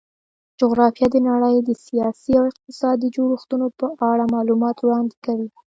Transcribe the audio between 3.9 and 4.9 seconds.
په اړه معلومات